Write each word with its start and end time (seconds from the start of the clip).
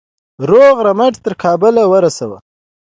روغ 0.49 0.75
رمټ 0.87 1.13
تر 1.25 1.33
کابله 1.43 1.83
ورسوي. 1.93 2.37